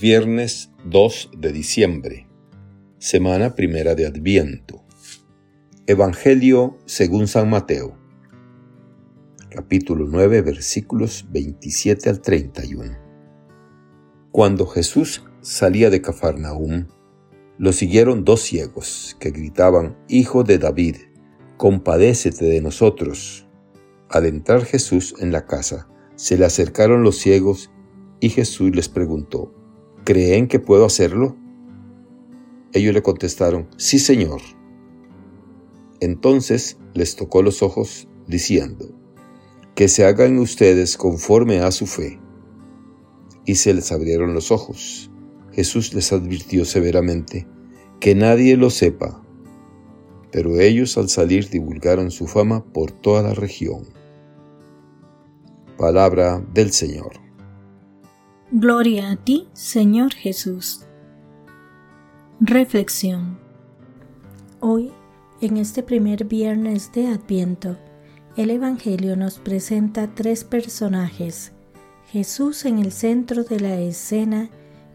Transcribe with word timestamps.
Viernes 0.00 0.70
2 0.84 1.30
de 1.38 1.50
diciembre, 1.50 2.28
semana 2.98 3.56
primera 3.56 3.96
de 3.96 4.06
Adviento. 4.06 4.84
Evangelio 5.88 6.78
según 6.86 7.26
San 7.26 7.50
Mateo, 7.50 7.98
capítulo 9.50 10.06
9, 10.08 10.42
versículos 10.42 11.26
27 11.32 12.10
al 12.10 12.20
31. 12.20 12.96
Cuando 14.30 14.66
Jesús 14.68 15.24
salía 15.40 15.90
de 15.90 16.00
Cafarnaúm, 16.00 16.86
lo 17.58 17.72
siguieron 17.72 18.24
dos 18.24 18.42
ciegos 18.42 19.16
que 19.18 19.32
gritaban, 19.32 19.98
Hijo 20.06 20.44
de 20.44 20.58
David, 20.58 20.94
compadécete 21.56 22.44
de 22.44 22.60
nosotros. 22.60 23.48
Al 24.08 24.26
entrar 24.26 24.64
Jesús 24.64 25.16
en 25.18 25.32
la 25.32 25.44
casa, 25.44 25.88
se 26.14 26.38
le 26.38 26.44
acercaron 26.44 27.02
los 27.02 27.18
ciegos 27.18 27.72
y 28.20 28.28
Jesús 28.28 28.70
les 28.76 28.88
preguntó, 28.88 29.58
¿creen 30.08 30.48
que 30.48 30.58
puedo 30.58 30.86
hacerlo? 30.86 31.36
Ellos 32.72 32.94
le 32.94 33.02
contestaron, 33.02 33.68
sí 33.76 33.98
Señor. 33.98 34.40
Entonces 36.00 36.78
les 36.94 37.14
tocó 37.14 37.42
los 37.42 37.62
ojos, 37.62 38.08
diciendo, 38.26 38.86
que 39.74 39.86
se 39.88 40.06
hagan 40.06 40.38
ustedes 40.38 40.96
conforme 40.96 41.60
a 41.60 41.70
su 41.72 41.86
fe. 41.86 42.18
Y 43.44 43.56
se 43.56 43.74
les 43.74 43.92
abrieron 43.92 44.32
los 44.32 44.50
ojos. 44.50 45.10
Jesús 45.52 45.92
les 45.92 46.10
advirtió 46.10 46.64
severamente, 46.64 47.46
que 48.00 48.14
nadie 48.14 48.56
lo 48.56 48.70
sepa. 48.70 49.22
Pero 50.32 50.58
ellos 50.58 50.96
al 50.96 51.10
salir 51.10 51.50
divulgaron 51.50 52.10
su 52.10 52.26
fama 52.26 52.64
por 52.64 52.92
toda 52.92 53.22
la 53.22 53.34
región. 53.34 53.84
Palabra 55.76 56.42
del 56.54 56.72
Señor. 56.72 57.27
Gloria 58.50 59.10
a 59.10 59.16
ti, 59.16 59.46
Señor 59.52 60.14
Jesús. 60.14 60.86
Reflexión. 62.40 63.38
Hoy, 64.60 64.90
en 65.42 65.58
este 65.58 65.82
primer 65.82 66.24
viernes 66.24 66.90
de 66.92 67.08
Adviento, 67.08 67.76
el 68.38 68.48
Evangelio 68.48 69.16
nos 69.16 69.38
presenta 69.38 70.14
tres 70.14 70.44
personajes, 70.44 71.52
Jesús 72.06 72.64
en 72.64 72.78
el 72.78 72.90
centro 72.90 73.44
de 73.44 73.60
la 73.60 73.78
escena 73.78 74.48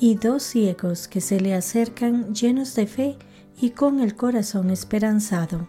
y 0.00 0.16
dos 0.16 0.42
ciegos 0.42 1.06
que 1.06 1.20
se 1.20 1.38
le 1.38 1.54
acercan 1.54 2.34
llenos 2.34 2.74
de 2.74 2.88
fe 2.88 3.16
y 3.60 3.70
con 3.70 4.00
el 4.00 4.16
corazón 4.16 4.70
esperanzado. 4.70 5.68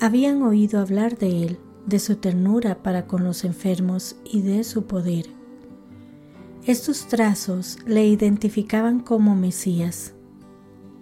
Habían 0.00 0.42
oído 0.42 0.80
hablar 0.80 1.18
de 1.18 1.44
él, 1.44 1.60
de 1.86 2.00
su 2.00 2.16
ternura 2.16 2.82
para 2.82 3.06
con 3.06 3.22
los 3.22 3.44
enfermos 3.44 4.16
y 4.24 4.42
de 4.42 4.64
su 4.64 4.88
poder. 4.88 5.37
Estos 6.68 7.06
trazos 7.06 7.78
le 7.86 8.06
identificaban 8.06 9.00
como 9.00 9.34
Mesías. 9.34 10.12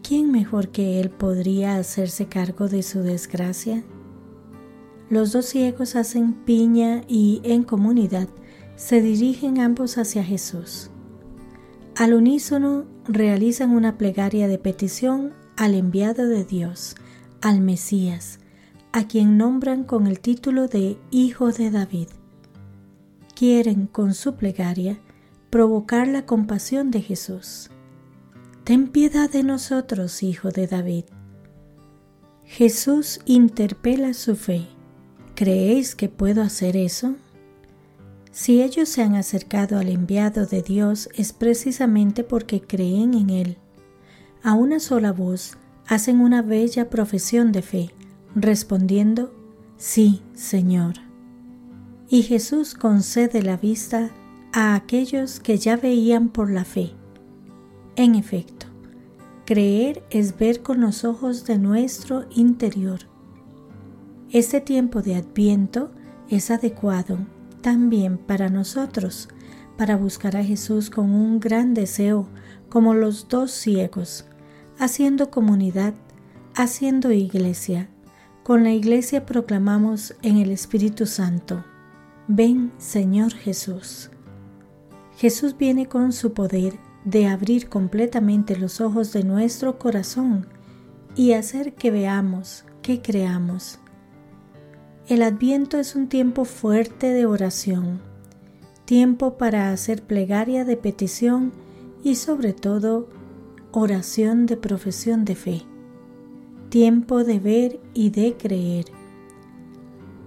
¿Quién 0.00 0.31
mejor 0.31 0.69
que 0.69 1.00
él 1.00 1.11
podría 1.11 1.75
hacerse 1.75 2.27
cargo 2.27 2.69
de 2.69 2.84
su 2.84 3.00
desgracia? 3.00 3.83
Los 5.11 5.33
dos 5.33 5.47
ciegos 5.47 5.97
hacen 5.97 6.34
piña 6.34 7.03
y 7.09 7.41
en 7.42 7.64
comunidad 7.64 8.28
se 8.77 9.03
dirigen 9.03 9.59
ambos 9.59 9.98
hacia 9.98 10.22
Jesús. 10.22 10.92
Al 11.97 12.14
unísono 12.14 12.84
realizan 13.09 13.70
una 13.70 13.98
plegaria 13.98 14.47
de 14.47 14.59
petición 14.59 15.33
al 15.56 15.75
enviado 15.75 16.28
de 16.28 16.44
Dios, 16.44 16.94
al 17.41 17.61
Mesías, 17.61 18.39
a 18.92 19.09
quien 19.09 19.37
nombran 19.37 19.83
con 19.83 20.06
el 20.06 20.20
título 20.20 20.69
de 20.69 20.97
Hijo 21.11 21.50
de 21.50 21.72
David. 21.72 22.06
Quieren 23.34 23.89
con 23.89 24.14
su 24.14 24.37
plegaria 24.37 25.00
provocar 25.57 26.07
la 26.07 26.27
compasión 26.27 26.91
de 26.91 27.01
Jesús. 27.01 27.71
Ten 28.65 28.89
piedad 28.89 29.31
de 29.31 29.43
nosotros, 29.43 30.23
Hijo 30.23 30.51
de 30.51 30.67
David. 30.67 31.05
Jesús 32.45 33.21
interpela 33.25 34.12
su 34.12 34.37
fe. 34.37 34.66
¿Creéis 35.34 35.95
que 35.95 36.11
puedo 36.11 36.43
hacer 36.43 36.77
eso? 36.77 37.15
Si 38.33 38.61
ellos 38.62 38.91
se 38.91 39.00
han 39.00 39.15
acercado 39.15 39.78
al 39.78 39.89
enviado 39.89 40.45
de 40.45 40.61
Dios 40.61 41.09
es 41.15 41.33
precisamente 41.33 42.22
porque 42.22 42.61
creen 42.61 43.15
en 43.15 43.31
Él. 43.31 43.56
A 44.43 44.53
una 44.53 44.78
sola 44.78 45.11
voz 45.11 45.56
hacen 45.87 46.21
una 46.21 46.43
bella 46.43 46.91
profesión 46.91 47.50
de 47.53 47.62
fe 47.62 47.91
respondiendo, 48.34 49.34
Sí, 49.78 50.21
Señor. 50.34 50.97
Y 52.11 52.25
Jesús 52.25 52.75
concede 52.75 53.41
la 53.41 53.56
vista 53.56 54.11
a 54.56 54.75
aquellos 54.75 55.39
que 55.39 55.59
ya 55.59 55.77
veían 55.77 56.31
por 56.31 56.50
la 56.50 56.65
fe. 56.65 56.94
En 57.94 58.15
efecto, 58.15 58.65
creer 59.44 60.03
es 60.09 60.39
ver 60.39 60.62
con 60.62 60.81
los 60.81 61.05
ojos 61.05 61.44
de 61.44 61.59
nuestro 61.59 62.25
interior. 62.34 63.00
Este 64.31 64.62
tiempo 64.62 65.03
de 65.03 65.16
adviento 65.16 65.91
es 66.31 66.50
adecuado 66.50 67.19
también 67.61 68.16
para 68.16 68.49
nosotros, 68.49 69.28
para 69.77 69.99
buscar 69.99 70.39
a 70.39 70.43
Jesús 70.43 70.89
con 70.89 71.11
un 71.11 71.39
gran 71.39 71.75
deseo, 71.75 72.27
como 72.71 72.95
los 72.95 73.28
dos 73.28 73.50
ciegos, 73.50 74.25
haciendo 74.78 75.31
comunidad, 75.31 75.93
haciendo 76.55 77.12
iglesia, 77.12 77.91
con 78.43 78.65
la 78.65 78.71
iglesia 78.71 79.27
proclamamos 79.27 80.15
en 80.22 80.39
el 80.39 80.50
Espíritu 80.50 81.05
Santo, 81.05 81.62
ven 82.27 82.72
Señor 82.78 83.34
Jesús. 83.34 84.09
Jesús 85.16 85.56
viene 85.56 85.87
con 85.87 86.12
su 86.12 86.32
poder 86.32 86.78
de 87.04 87.27
abrir 87.27 87.69
completamente 87.69 88.56
los 88.56 88.81
ojos 88.81 89.12
de 89.12 89.25
nuestro 89.25 89.78
corazón 89.78 90.47
y 91.15 91.32
hacer 91.32 91.75
que 91.75 91.91
veamos, 91.91 92.65
que 92.82 93.00
creamos. 93.00 93.78
El 95.09 95.22
adviento 95.22 95.78
es 95.78 95.97
un 95.97 96.09
tiempo 96.09 96.44
fuerte 96.44 97.12
de 97.12 97.27
oración, 97.27 98.00
tiempo 98.84 99.38
para 99.38 99.72
hacer 99.72 100.03
plegaria 100.03 100.65
de 100.65 100.77
petición 100.77 101.53
y 102.03 102.16
sobre 102.16 102.53
todo 102.53 103.09
oración 103.72 104.47
de 104.47 104.56
profesión 104.56 105.25
de 105.25 105.34
fe 105.34 105.62
tiempo 106.69 107.25
de 107.25 107.38
ver 107.38 107.81
y 107.94 108.10
de 108.10 108.37
creer. 108.37 108.87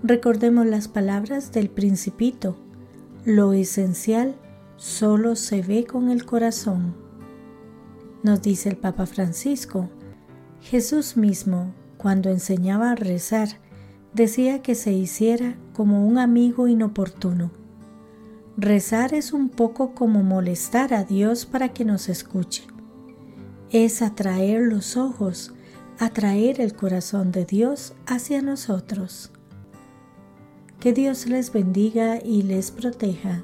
Recordemos 0.04 0.66
las 0.66 0.88
palabras 0.88 1.52
del 1.52 1.70
principito, 1.70 2.58
lo 3.26 3.54
esencial 3.54 4.36
solo 4.80 5.36
se 5.36 5.62
ve 5.62 5.86
con 5.86 6.10
el 6.10 6.26
corazón. 6.26 6.96
Nos 8.24 8.42
dice 8.42 8.70
el 8.70 8.78
Papa 8.78 9.06
Francisco, 9.06 9.90
Jesús 10.62 11.18
mismo, 11.18 11.74
cuando 11.98 12.30
enseñaba 12.30 12.92
a 12.92 12.96
rezar, 12.96 13.50
decía 14.14 14.62
que 14.62 14.76
se 14.76 14.94
hiciera 14.94 15.58
como 15.74 16.08
un 16.08 16.18
amigo 16.18 16.70
inoportuno. 16.70 17.52
Rezar 18.56 19.14
es 19.14 19.34
un 19.34 19.50
poco 19.50 19.94
como 19.94 20.24
molestar 20.24 20.94
a 20.94 21.04
Dios 21.04 21.46
para 21.46 21.70
que 21.70 21.84
nos 21.84 22.08
escuche. 22.08 22.64
Es 23.72 24.02
atraer 24.02 24.62
los 24.62 24.96
ojos, 24.96 25.54
atraer 26.00 26.62
el 26.62 26.74
corazón 26.74 27.34
de 27.34 27.44
Dios 27.44 27.94
hacia 28.06 28.42
nosotros. 28.42 29.32
Que 30.80 30.94
Dios 30.94 31.26
les 31.26 31.52
bendiga 31.52 32.20
y 32.24 32.44
les 32.44 32.72
proteja. 32.72 33.44